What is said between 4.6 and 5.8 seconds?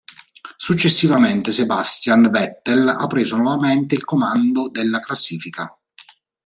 della classifica.